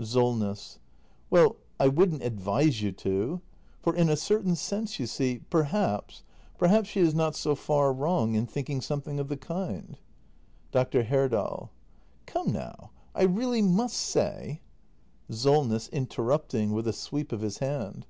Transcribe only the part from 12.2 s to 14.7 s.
Come now, I really must say